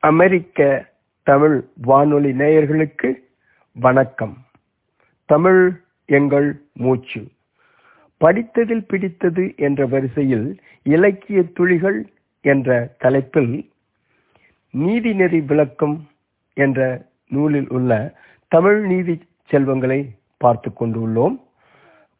அமெரிக்க 0.00 0.88
தமிழ் 1.22 1.64
வானொலி 1.82 2.30
நேயர்களுக்கு 2.30 3.14
வணக்கம். 3.72 4.36
தமிழ் 5.24 5.82
எங்கள் 6.04 6.60
மூச்சு. 6.72 7.26
படித்ததில் 8.20 8.84
பிடித்தது 8.88 9.52
என்ற 9.56 9.86
வரிசையில் 9.86 10.60
இலக்கிய 10.82 11.42
துளிகள் 11.42 12.08
என்ற 12.40 12.94
தலைப்பில் 12.98 13.70
நீதிநெறி 14.78 15.44
விளக்கம் 15.44 16.08
என்ற 16.54 17.06
நூலில் 17.28 17.68
உள்ள 17.68 18.14
தமிழ் 18.48 18.86
நீதி 18.86 19.22
செல்வங்களை 19.44 20.14
பார்த்து 20.36 20.72
கொண்டுள்ளோம். 20.80 21.36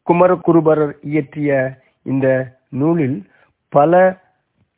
குமரகுருபரர் 0.06 0.92
இயற்றிய 1.00 1.80
இந்த 2.02 2.56
நூலில் 2.68 3.26
பல 3.68 4.20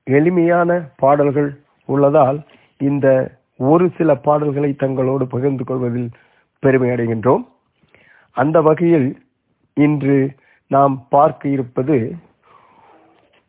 எளிமையான 0.05 0.91
பாடல்கள் 0.97 1.61
உள்ளதால் 1.85 2.47
இந்த 2.89 3.07
ஒரு 3.71 3.85
சில 3.97 4.11
பாடல்களை 4.27 4.71
தங்களோடு 4.79 5.25
பகிர்ந்து 5.35 5.65
கொள்வதில் 5.65 6.11
பெருமை 6.63 6.89
அடைகின்றோம். 6.91 7.43
அந்த 8.37 8.57
வகையில் 8.69 9.09
இன்று 9.77 10.19
நாம் 10.71 10.95
பார்க்க 11.09 11.49
இருப்பது 11.49 11.97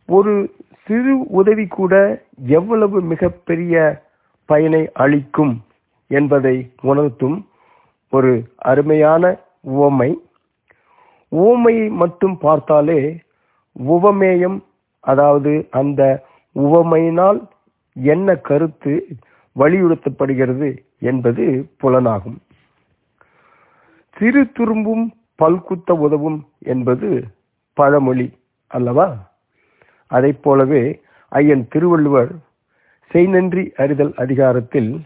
ஒரு 0.09 0.33
சிறு 0.85 1.13
உதவி 1.39 1.65
கூட 1.77 1.93
எவ்வளவு 2.59 2.97
மிகப்பெரிய 3.11 3.75
பயனை 4.49 4.81
அளிக்கும் 5.03 5.53
என்பதை 6.11 6.55
உணர்த்தும் 6.81 7.37
ஒரு 8.13 8.31
அருமையான 8.71 9.23
உவமை. 9.73 10.09
உவமையை 11.31 11.87
மட்டும் 12.01 12.35
பார்த்தாலே 12.37 12.99
உவமேயம் 13.75 14.57
அதாவது 15.03 15.53
அந்த 15.81 16.01
உவமையினால் 16.55 17.39
என்ன 17.93 18.35
கருத்து 18.35 19.07
வலியுறுத்தப்படுகிறது 19.59 20.77
என்பது 20.99 21.69
புலனாகும். 21.83 22.37
சிறு 24.17 24.43
துரும்பும் 24.43 25.11
பல்குத்த 25.35 25.91
உதவும் 25.91 26.47
என்பது 26.59 27.27
பழமொழி 27.73 28.37
அல்லவா? 28.67 29.33
அதை 30.07 30.33
போலவே 30.33 31.01
ஐயன் 31.29 31.67
திருவள்ளுவர் 31.67 32.31
செய்நன்றி 33.13 33.73
அறிதல் 33.75 34.13
அதிகாரத்தில் 34.15 35.01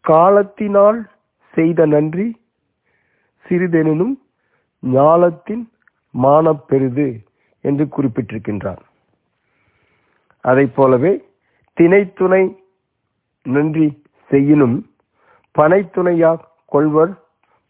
காலத்தினால் 0.00 1.10
செய்த 1.52 1.86
நன்றி 1.86 2.40
சிறிதெனினும் 3.48 4.14
ஞாலத்தின் 4.82 5.68
மானப்பெரிது 6.22 7.26
என்று 7.60 7.88
குறிப்பிட்டிருக்கின்றார். 7.96 8.78
அதை 10.40 10.66
போலவே 10.66 11.25
திணைத்துணை 11.76 12.42
நன்றி 13.46 13.86
செய்யினும் 14.30 14.76
பனைத்துணையா 15.58 16.32
கொள்வர் 16.66 17.12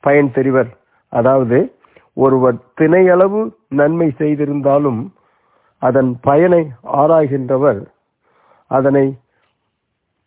பயன் 0.04 0.30
தெரிவர். 0.34 0.70
அதாவது 1.12 1.58
ஒருவர் 2.12 2.58
திணையளவு 2.80 3.40
நன்மை 3.68 4.08
செய்திருந்தாலும் 4.18 5.00
அதன் 5.82 6.10
பயனை 6.20 6.62
ஆராய்கின்றவர். 7.00 7.80
அதனை 8.70 9.06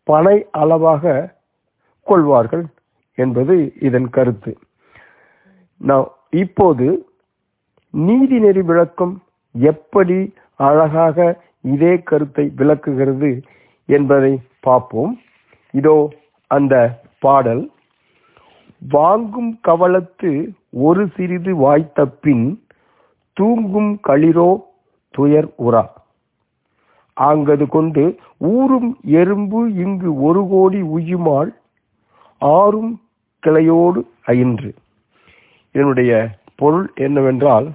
பனை 0.04 0.36
அளவாக 0.52 1.14
கொள்வார்கள் 2.08 2.66
என்பது 3.18 3.56
இதன் 3.80 4.10
கருத்து. 4.10 4.52
நான் 5.82 6.08
இப்போது 6.44 6.88
நீதிநெறி 7.94 8.64
விளக்கம் 8.64 9.16
எப்படி 9.56 10.18
அழகாக 10.68 11.18
இதே 11.74 11.94
கருத்தை 12.10 12.46
விளக்குகிறது 12.56 13.32
என்பதை 13.96 14.32
பார்ப்போம். 14.66 15.14
இதோ 15.74 15.98
அந்த 16.52 16.76
பாடல். 17.26 17.64
வாங்கும் 18.92 19.52
கவலத்து 19.68 20.32
ஒரு 20.86 21.04
சிறிது 21.16 21.52
வாய்த்த 21.64 22.06
பின் 22.24 22.46
தூங்கும் 23.38 23.92
களிரோ 24.08 24.52
துயர் 25.18 25.50
உரா. 25.68 25.84
ஆங்கது 27.18 27.66
கொண்டு 27.68 28.04
ஊரும் 28.54 28.92
எறும்பு 29.20 29.62
இங்கு 29.84 30.10
ஒரு 30.28 30.42
கோடி 30.52 30.82
உயுமாள் 30.96 31.52
ஆறும் 32.42 32.94
கிளையோடு 33.44 34.02
அயின்று. 34.28 34.72
இதனுடைய 35.74 36.14
பொருள் 36.62 36.88
என்னவென்றால் 37.06 37.68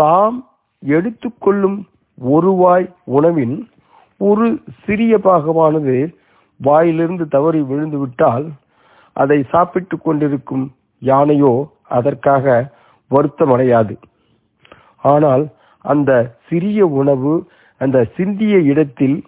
தாம் 0.00 0.38
எடுத்துக்கொள்ளும் 0.82 1.78
ஒருவாய் 2.18 2.88
உணவின் 3.16 3.56
ஒரு 4.28 4.46
சிறிய 4.84 5.14
பாகமானது 5.26 5.96
வாயிலிருந்து 6.60 7.24
தவறி 7.28 7.60
விழுந்து 7.70 7.98
விட்டால் 7.98 8.46
அதை 9.16 9.38
சாப்பிட்டு 9.52 9.96
கொண்டிருக்கும் 9.98 10.64
யானையோ 11.02 11.52
அதற்காக 11.98 12.44
வருத்தமடையாது. 13.10 13.94
ஆனால் 15.12 15.44
அந்த 15.84 16.10
சிறிய 16.48 16.86
உணவு 17.00 17.32
அந்த 17.80 17.98
சிந்திய 18.16 18.56
இடத்தில் 18.72 19.18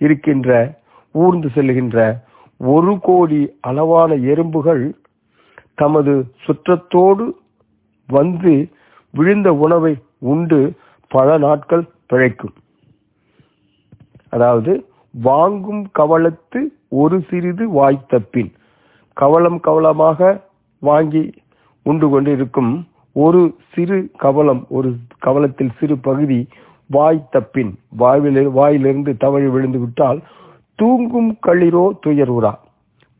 இருக்கின்ற 0.00 0.50
ஊர்ந்து 1.14 1.48
செல்கின்ற 1.56 1.98
ஒரு 2.60 2.92
கோடி 3.06 3.40
அளவான 3.68 4.14
எறும்புகள் 4.32 4.84
தமது 5.80 6.12
சுற்றத்தோடு 6.44 7.24
வந்து 8.08 8.54
விழுந்த 9.14 9.48
உணவை 9.64 9.94
உண்டு 10.32 10.60
பல 11.10 11.36
நாட்கள் 11.38 11.84
பிழைக்கும். 12.10 12.54
அதாவது 14.34 14.72
வாங்கும் 15.14 15.84
கவலத்து 15.98 16.60
ஒரு 17.00 17.16
சிறிது 17.28 17.64
வாய்த்த 17.70 18.18
பின் 18.30 18.50
கவலம் 19.16 19.58
கவலமாக 19.60 20.20
வாங்கி 20.82 21.24
உண்டு 21.86 22.06
கொண்டிருக்கும் 22.08 22.72
ஒரு 23.16 23.40
சிறு 23.72 23.98
கவலம் 24.16 24.62
ஒரு 24.68 24.88
கவலத்தில் 25.18 25.74
சிறு 25.78 25.96
பகுதி 25.98 26.38
வாய்த்த 26.90 27.40
பின் 27.54 27.72
வாயில் 27.96 28.48
வாயிலிருந்து 28.50 29.12
தவறி 29.16 29.48
விழுந்து 29.48 29.78
விட்டால் 29.78 30.18
தூங்கும் 30.78 31.30
களிரோ 31.46 31.84
துயர்வுரா 32.04 32.52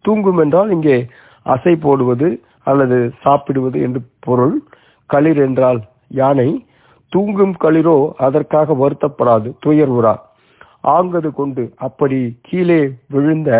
தூங்கும் 0.04 0.38
என்றால் 0.38 0.70
இங்கே 0.70 0.96
அசை 1.46 1.74
போடுவது 1.80 2.28
அல்லது 2.62 2.98
சாப்பிடுவது 3.22 3.78
என்று 3.80 4.00
பொருள். 4.20 4.54
களிர் 5.10 5.40
என்றால் 5.46 5.80
யானை. 6.10 6.48
தூங்கும் 7.12 7.54
களிரோ 7.64 7.96
அதற்காக 8.18 8.74
வருத்தப்படாது 8.74 9.48
துயர்வுரா 9.64 10.14
ஆங்கது 10.92 11.30
கொண்டு 11.32 11.64
அப்படி 11.86 12.18
கீழே 12.48 12.80
விழுந்த 13.14 13.50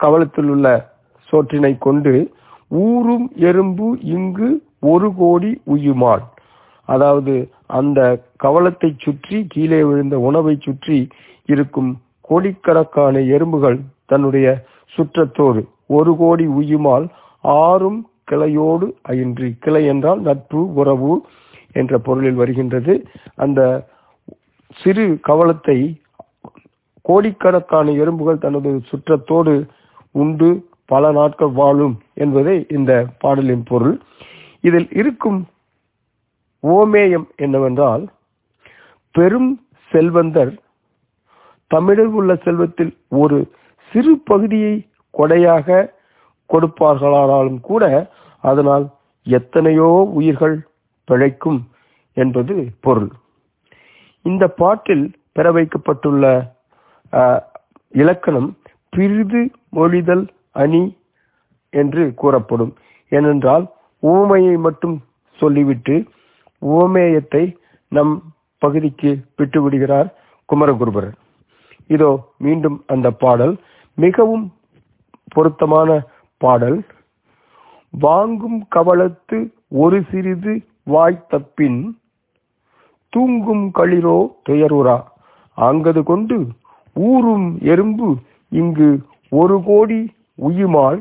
கவலத்தில் 0.00 0.50
உள்ள 0.54 0.68
சோற்றினை 1.28 1.72
கொண்டு 1.78 2.14
ஊரும் 2.84 3.26
எறும்பு 3.48 3.88
இங்கு 4.14 4.48
ஒரு 4.92 5.08
கோடி 5.14 5.50
உயுமாள் 5.74 6.24
அதாவது 6.88 7.34
அந்த 7.78 8.00
கவலத்தை 8.36 8.90
சுற்றி 8.96 9.38
கீழே 9.46 9.80
விழுந்த 9.82 10.16
உணவை 10.28 10.54
சுற்றி 10.58 10.98
இருக்கும் 11.48 11.90
கோடிக்கணக்கான 12.22 13.20
எறும்புகள் 13.34 13.78
தன்னுடைய 14.06 14.46
சுற்றத்தோடு 14.92 15.62
ஒரு 15.96 16.12
கோடி 16.16 16.46
உயுமால் 16.60 17.06
ஆறும் 17.44 18.00
கிளையோடு 18.30 18.86
அயின்றி. 19.10 19.48
கிளை 19.58 19.82
என்றால் 19.84 20.20
நட்பு 20.20 20.60
உறவு 20.74 21.12
என்ற 21.72 21.98
பொருளில் 21.98 22.40
வருகின்றது. 22.40 22.94
அந்த 23.36 23.60
சிறு 24.80 25.04
கவலத்தை 25.28 25.78
கோடிக்கணக்கான 27.04 27.92
எறும்புகள் 28.02 28.42
தனது 28.44 28.70
சுற்றத்தோடு 28.90 29.54
உண்டு 30.14 30.48
பல 30.84 31.12
நாட்கள் 31.12 31.52
வாழும் 31.60 31.94
என்பதே 32.14 32.56
இந்த 32.68 32.92
பாடலின் 33.18 33.64
பொருள். 33.70 33.94
இதில் 34.60 34.88
இருக்கும் 35.00 35.40
ஓமேயம் 36.62 37.26
என்னவென்றால் 37.36 38.04
பெரும் 39.14 39.50
செல்வந்தர் 39.92 40.52
தமிழில் 41.70 42.12
உள்ள 42.18 42.32
செல்வத்தில் 42.44 42.92
ஒரு 43.22 43.38
சிறு 43.92 44.12
பகுதியை 44.30 44.74
கொடையாக 45.14 45.88
கொடுப்பார்களானாலும் 46.50 47.60
கூட 47.60 47.84
அதனால் 48.44 48.84
எத்தனையோ 49.26 49.88
உயிர்கள் 50.18 50.56
பிழைக்கும் 51.08 51.60
என்பது 52.16 52.54
பொருள். 52.80 53.10
இந்த 54.24 54.44
பாட்டில் 54.60 55.04
பெற 55.36 55.46
வைக்கப்பட்டுள்ள 55.56 56.24
இலக்கணம் 57.94 58.50
பிரிது 58.94 59.42
மொழிதல் 59.76 60.24
அணி 60.62 60.82
என்று 61.72 62.02
கூறப்படும். 62.20 62.72
ஏனென்றால் 63.12 63.64
ஊமையை 64.02 64.54
மட்டும் 64.66 64.96
சொல்லிவிட்டு 65.38 65.94
ஊமேயத்தை 66.62 67.44
நம் 67.92 68.14
பகுதிக்கு 68.62 69.10
விட்டுவிடுகிறார் 69.40 70.08
குமரகுருபரர் 70.48 71.16
இதோ 71.94 72.10
மீண்டும் 72.44 72.76
அந்த 72.94 73.08
பாடல். 73.22 73.54
மிகவும் 73.98 74.44
பொருத்தமான 75.34 75.90
பாடல். 76.40 76.78
வாங்கும் 77.94 78.60
கவலத்து 78.76 79.38
ஒரு 79.82 79.98
சிறிது 80.10 80.52
வாய்த்த 80.94 81.40
பின் 81.58 81.80
தூங்கும் 83.12 83.64
களிரோ 83.78 84.18
துயருரா 84.48 84.98
ஆங்கது 85.58 86.02
கொண்டு 86.10 86.36
ஊரும் 86.96 87.48
எறும்பு 87.72 88.08
இங்கு 88.52 88.88
ஒரு 89.40 89.56
கோடி 89.68 90.00
உயிமால் 90.48 91.00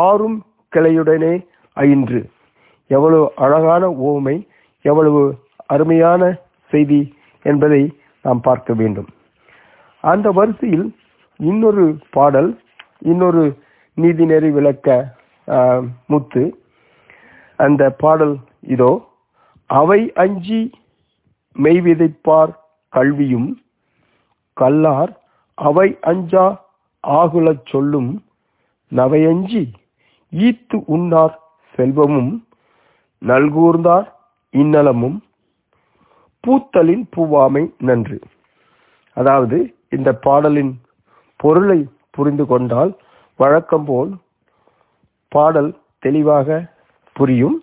ஆறும் 0.00 0.38
கிளையுடனே 0.72 1.34
அயின்று. 1.76 2.20
எவ்வளவு 2.90 3.26
அழகான 3.44 3.84
ஓமை 4.08 4.36
எவ்வளவு 4.84 5.22
அருமையான 5.74 6.22
செய்தி 6.72 7.00
என்பதை 7.44 7.82
நாம் 8.24 8.40
பார்க்க 8.48 8.74
வேண்டும். 8.80 9.08
அந்த 10.04 10.26
வரிசையில் 10.38 10.86
இன்னொரு 11.40 11.84
பாடல் 12.16 12.50
இன்னொரு 13.10 13.44
நீதிநெறி 13.96 14.50
விளக்க 14.56 14.96
முத்து. 16.12 16.44
அந்த 17.58 17.82
பாடல் 18.02 18.34
இதோ 18.74 18.92
அவை 19.70 20.00
அஞ்சி 20.24 20.60
மெய் 21.56 21.80
விதைப்பார் 21.86 22.52
கல்வியும் 22.92 23.48
கல்லார் 24.56 25.12
அவை 25.58 25.88
அஞ்சா 26.10 26.46
ஆகுலச் 27.04 27.66
சொல்லும் 27.72 28.10
நவையஞ்சி 28.92 29.62
ஈத்து 30.32 30.76
உண்ணார் 30.96 31.34
செல்வமும் 31.74 32.32
நல்கூர்ந்தார் 33.22 34.08
இன்னலமும் 34.54 35.18
பூத்தலின் 36.44 37.04
பூவாமை 37.14 37.62
நன்று. 37.88 38.18
அதாவது 39.16 39.58
இந்த 39.96 40.10
பாடலின் 40.26 40.72
பொருளை 41.40 41.78
புரிந்து 42.10 42.44
கொண்டால் 42.46 42.92
வழக்கம் 43.40 43.86
போல் 43.88 44.10
பாடல் 45.32 45.70
தெளிவாக 46.04 46.48
புரியும். 47.16 47.56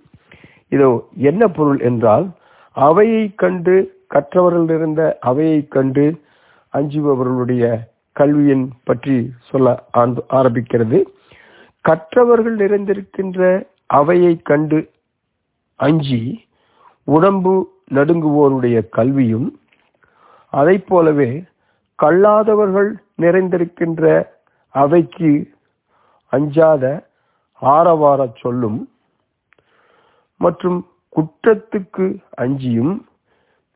இதோ 0.72 0.90
என்ன 1.30 1.48
பொருள் 1.58 1.80
என்றால் 1.90 2.26
அவையை 2.76 3.36
கண்டு 3.36 3.76
கற்றவர்கள் 4.08 4.70
இருந்த 4.78 5.18
அவையை 5.22 5.68
கண்டு 5.68 6.06
அஞ்சுபவர்களுடைய 6.74 7.64
கல்வியின் 8.16 8.66
பற்றி 8.84 9.34
சொல்ல 9.50 9.68
ஆரம்பிக்கிறது. 10.40 11.00
கற்றவர்கள் 11.86 12.56
நிறைந்திருக்கின்ற 12.56 13.42
அவையை 13.86 14.42
கண்டு 14.42 14.80
அஞ்சி 15.80 16.22
உடம்பு 17.08 17.54
நடுங்குவோருடைய 17.94 18.78
கல்வியும் 18.90 19.48
அதை 20.54 20.78
போலவே 20.78 21.44
கல்லாதவர்கள் 22.00 22.90
நிறைந்திருக்கின்ற 23.22 24.04
அவைக்கு 24.76 25.32
அஞ்சாத 26.34 26.84
ஆரவார 27.62 28.28
சொல்லும் 28.42 28.80
மற்றும் 30.42 30.80
குற்றத்துக்கு 31.14 32.06
அஞ்சியும் 32.36 32.94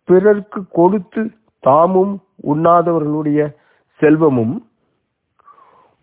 பிறர்க்கு 0.08 0.60
கொடுத்து 0.72 1.22
தாமும் 1.64 2.14
உண்ணாதவர்களுடைய 2.44 3.40
செல்வமும் 4.00 4.56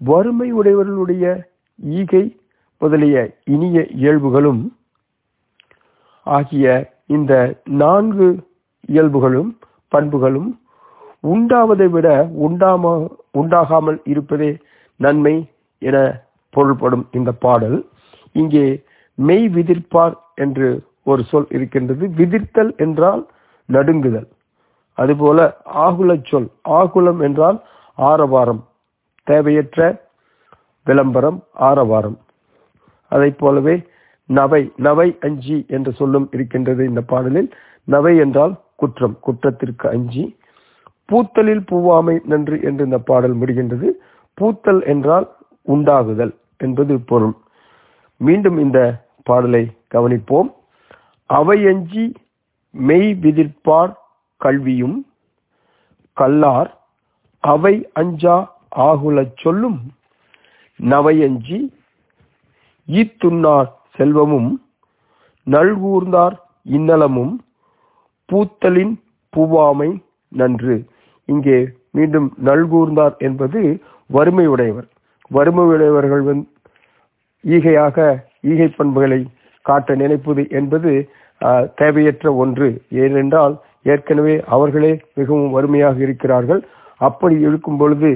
வறுமை 0.00 0.48
உடையவர்களுடைய 0.52 1.24
ஈகை 1.78 2.24
முதலிய 2.80 3.16
இனிய 3.44 3.78
இயல்புகளும் 3.94 4.62
ஆகிய 6.26 6.66
இந்த 7.06 7.32
நான்கு 7.64 8.28
இயல்புகளும் 8.88 9.50
பண்புகளும் 9.92 10.50
உண்டாவதை 11.26 11.88
விட 11.90 12.08
உண்டாம 12.46 12.84
உண்டாகாமல் 13.34 13.98
இருப்பதே 14.04 14.50
நன்மை 15.00 15.34
என 15.82 15.96
பொருள்படும் 16.54 17.04
இந்த 17.10 17.30
பாடல். 17.32 17.78
இங்கே 18.32 18.64
மெய் 19.18 19.46
விதிர்ப்பார் 19.48 20.16
என்று 20.34 20.68
ஒரு 21.04 21.22
சொல் 21.24 21.46
இருக்கின்றது. 21.48 22.06
விதிர்த்தல் 22.16 22.76
என்றால் 22.76 23.26
நடுங்குதல். 23.72 24.28
அதுபோல 24.92 25.56
ஆகுலச் 25.74 26.26
சொல் 26.26 26.48
ஆகுலம் 26.62 27.20
என்றால் 27.20 27.62
ஆரவாரம் 27.94 28.68
தேவையற்ற 29.22 30.08
விளம்பரம் 30.84 31.44
ஆரவாரம். 31.52 32.18
அதைப் 33.08 33.38
போலவே 33.38 33.82
நவை 34.26 34.72
நவை 34.76 35.16
அஞ்சி 35.20 35.64
என்ற 35.68 35.90
சொல்லும் 35.90 36.28
இருக்கின்றது 36.32 36.88
இந்த 36.88 37.00
பாடலில். 37.00 37.50
நவை 37.84 38.16
என்றால் 38.16 38.60
குற்றம் 38.76 39.18
குற்றத்திற்கு 39.20 39.88
அஞ்சி. 39.88 40.36
பூத்தலில் 41.12 41.64
பூவாமை 41.70 42.24
நன்று 42.24 42.60
என்று 42.62 42.84
இந்த 42.84 42.98
பாடல் 42.98 43.36
முடிகின்றது. 43.36 43.90
பூத்தல் 44.40 44.86
என்றால் 44.86 45.36
உண்டாகுதல் 45.68 46.34
என்பது 46.56 47.00
பொருள். 47.00 47.34
மீண்டும் 48.16 48.58
இந்த 48.58 49.06
பாடலை 49.22 49.70
கவனிப்போம். 49.94 50.52
அவையஞ்சி 51.30 52.04
மெய் 52.74 53.10
விதிர்ப்பார் 53.22 53.92
கல்வியும் 54.40 54.96
கல்லார் 56.16 56.70
அவை 57.44 57.74
அஞ்சா 57.92 58.36
ஆகுலச் 58.88 59.36
சொல்லும் 59.36 59.78
நவையஞ்சி 60.80 61.58
ஈத்துண்ணார் 62.88 63.70
செல்வமும் 63.96 64.50
நல்கூர்ந்தார் 65.46 66.36
இன்னலமும் 66.66 67.34
பூத்தலின் 68.28 68.94
பூவாமை 69.32 69.90
நன்று. 70.32 70.76
இங்கே 71.28 71.58
மீண்டும் 71.90 72.28
நல்கூர்ந்தார் 72.44 73.16
என்பது 73.18 73.60
வறுமையுடையவர். 74.10 74.88
வறுமையுடையவர்கள் 75.30 76.22
வந்து 76.22 76.48
ஈகையாக 77.44 77.96
ஈகை 78.50 78.68
பண்புகளை 78.68 79.20
காட்ட 79.68 79.94
நினைப்பது 80.02 80.42
என்பது 80.58 80.90
தேவையற்ற 81.80 82.26
ஒன்று. 82.42 82.68
ஏனென்றால் 83.02 83.54
ஏற்கனவே 83.92 84.34
அவர்களே 84.54 84.92
மிகவும் 85.18 85.54
வறுமையாக 85.56 85.96
இருக்கிறார்கள். 86.06 86.62
அப்படி 87.08 87.36
இருக்கும் 87.46 87.78
பொழுது 87.80 88.10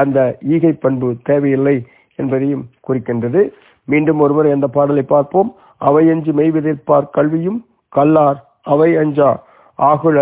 அந்த 0.00 0.18
ஈகை 0.54 0.72
பண்பு 0.84 1.08
தேவையில்லை 1.28 1.76
என்பதையும் 2.18 2.64
குறிக்கின்றது. 2.86 3.40
மீண்டும் 3.88 4.20
ஒருமுறை 4.24 4.50
அந்த 4.56 4.68
பாடலை 4.76 5.04
பார்ப்போம். 5.14 5.50
அவை 5.86 6.02
அஞ்சு 6.12 6.32
மெய்விதைப்பார் 6.40 7.12
கல்வியும் 7.16 7.60
கல்லார் 7.92 8.38
அவை 8.72 8.90
அஞ்சா 9.02 9.30
ஆகுல 9.78 10.18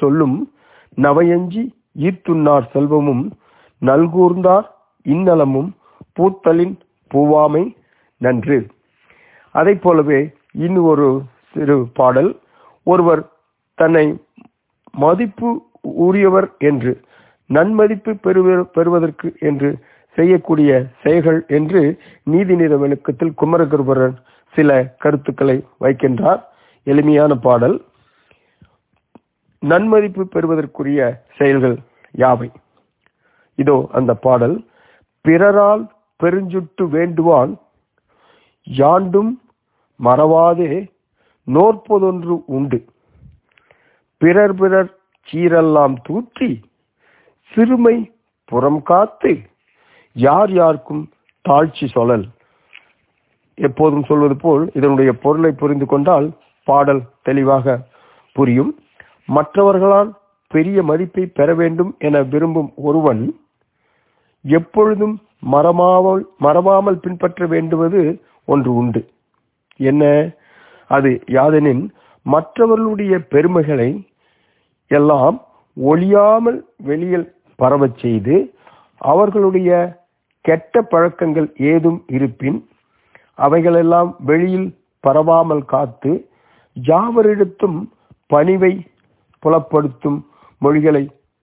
சொல்லும் 0.00 0.36
நவையஞ்சி 1.06 1.62
ஈத்துண்ணார் 2.08 2.66
செல்வமும் 2.72 3.24
நல்கூர்ந்தார் 3.82 4.66
இன்னலமும் 5.06 5.70
பூத்தலின் 6.16 6.74
பூவாமை 7.10 7.64
நன்று. 8.20 8.58
அதைப் 9.56 9.82
போலவே 9.82 10.32
இன்னும் 10.52 10.84
ஒரு 10.84 11.22
சிறு 11.52 11.88
பாடல். 11.94 12.38
ஒருவர் 12.82 13.28
தன்னை 13.74 14.22
மதிப்பு 14.92 15.62
உரியவர் 15.80 16.54
என்று 16.58 17.00
நன்மதிப்பு 17.48 18.14
பெறுவ- 18.14 18.62
பெறுவதற்கு 18.62 19.36
என்று 19.38 19.78
செய்யக்கூடிய 20.14 20.86
செயல்கள் 21.02 21.44
என்று 21.48 21.98
நீதி 22.22 22.54
விளக்கத்தில் 22.54 23.34
குமரகுருபரர் 23.42 24.14
சில 24.54 24.94
கருத்துக்களை 24.98 25.64
வைக்கின்றார். 25.80 26.42
எளிமையான 26.82 27.34
பாடல். 27.34 27.84
நன்மதிப்பு 29.60 30.26
பெறுவதற்குரிய 30.26 31.22
செயல்கள் 31.36 31.78
யாவை? 32.16 32.50
இதோ 33.54 33.88
அந்த 33.92 34.14
பாடல். 34.14 34.64
பிறரால் 35.20 35.90
பெருஞ்சுட்டு 36.22 36.82
வேண்டுவான் 36.82 37.56
யாண்டும் 38.62 39.40
மறவாதே 40.04 40.88
நோற்பதொன்று 41.44 42.44
உண்டு. 42.46 42.84
பிறர் 44.18 44.54
பிறர் 44.54 44.90
சீரெல்லாம் 45.28 45.96
தூற்றி 46.02 46.60
சிறுமை 47.52 48.12
புறம் 48.44 48.82
காத்து 48.82 49.38
யார் 50.12 50.52
யாருக்கும் 50.52 51.10
தாழ்ச்சி 51.48 51.86
சொல்லல். 51.94 52.24
எப்போதும் 53.54 54.04
சொல்வது 54.04 54.36
போல் 54.36 54.70
இதனுடைய 54.74 55.12
பொருளை 55.12 55.52
புரிந்து 55.52 55.86
கொண்டால் 55.86 56.32
பாடல் 56.64 57.02
தெளிவாக 57.22 57.86
புரியும். 58.32 58.78
மற்றவர்களால் 59.24 60.10
பெரிய 60.48 60.82
மதிப்பை 60.82 61.26
பெற 61.26 61.54
வேண்டும் 61.54 61.94
என 61.98 62.22
விரும்பும் 62.22 62.72
ஒருவன் 62.76 63.22
எப்பொழுதும் 64.44 65.20
மறமாவல் 65.52 66.22
மறவாமல் 66.38 66.98
பின்பற்ற 66.98 67.46
வேண்டுவது 67.46 68.22
ஒன்று 68.44 68.74
உண்டு. 68.74 69.00
என்ன? 69.80 70.04
அது 70.90 71.10
யாதெனின் 71.28 71.84
மற்றவர்களுடைய 72.26 73.14
பெருமைகளை 73.32 73.90
எல்லாம் 74.90 75.36
ஒழியாமல் 75.76 76.58
வெளியில் 76.84 77.26
பரவச் 77.58 77.98
செய்து 77.98 78.36
அவர்களுடைய 79.00 79.70
கெட்ட 80.44 80.82
பழக்கங்கள் 80.84 81.48
ஏதும் 81.70 82.00
இருப்பின் 82.16 82.58
அவைகளெல்லாம் 83.38 84.10
வெளியில் 84.24 84.68
பரவாமல் 85.04 85.64
காத்து 85.64 86.12
யாவரிடத்தும் 86.76 87.78
பணிவை 88.30 88.72
புலப்படுத்தும் 89.42 90.18
மொழிகளை 90.62 91.02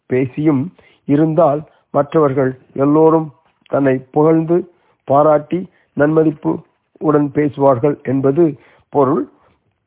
பேசியும் 0.10 0.62
இருந்தால் 1.08 1.62
மற்றவர்கள் 1.94 2.52
எல்லோரும் 2.76 3.28
தன்னை 3.70 3.96
புகழ்ந்து 4.12 4.58
பாராட்டி 5.08 5.60
நன்மதிப்பு 5.98 6.52
உடன் 7.04 7.30
பேசுவார்கள் 7.32 7.96
என்பது 8.04 8.44
பொருள். 8.90 9.24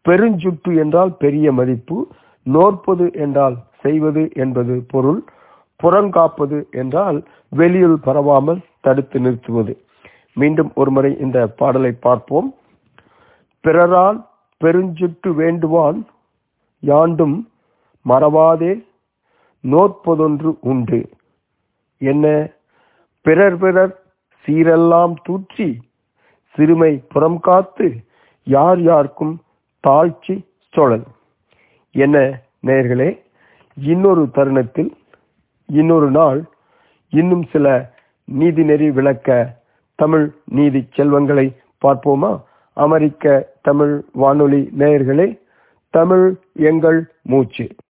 பெருஞ்சுட்டு 0.04 0.72
என்றால் 0.76 1.12
பெரிய 1.16 1.52
மதிப்பு. 1.52 1.98
நோற்பது 2.46 3.06
என்றால் 3.14 3.56
செய்வது 3.80 4.22
என்பது 4.34 4.74
பொருள். 4.88 5.20
புறங்காப்பது 5.82 6.58
என்றால் 6.70 7.18
வெளியில் 7.50 7.98
பரவாமல் 8.04 8.60
தடுத்து 8.80 9.20
நிறுத்துவது. 9.20 9.74
மீண்டும் 10.34 10.70
ஒருமுறை 10.74 11.12
இந்த 11.18 11.38
பாடலை 11.46 11.92
பார்ப்போம். 11.92 12.48
பிறரால் 13.60 14.18
பெருஞ்சுட்டு 14.60 15.28
வேண்டுவான் 15.42 15.98
யாண்டும் 16.82 17.36
மறவாதே. 18.08 18.72
நோற்பதொன்று 19.64 20.50
உண்டு. 20.60 21.00
என்ன? 22.00 22.26
பிறர் 23.20 23.58
பிறர் 23.58 23.94
சீரெல்லாம் 24.44 25.14
தூற்றி 25.22 25.68
சிறுமை 26.56 27.04
புறம் 27.08 27.40
காத்து 27.40 27.96
யார் 28.44 28.80
யாருக்கும் 28.80 29.40
தாழ்ச்சி 29.88 30.44
சோழல் 30.70 31.02
என்ன 31.90 32.42
நேயர்களே 32.62 33.22
இன்னொரு 33.74 34.30
தருணத்தில் 34.32 34.96
இன்னொரு 35.66 36.10
நாள் 36.10 36.44
இன்னும் 37.08 37.42
சில 37.42 37.92
நீதிநெறி 38.38 38.92
விளக்க 38.92 39.56
தமிழ் 39.94 40.32
நீதி 40.44 40.88
செல்வங்களை 40.92 41.56
பார்ப்போமா? 41.86 42.42
அமெரிக்க 42.72 43.52
தமிழ் 43.62 44.04
வானொலி 44.12 44.70
நேயர்களே 44.78 45.38
தமிழ் 45.90 46.36
எங்கள் 46.52 47.12
மூச்சு. 47.22 47.76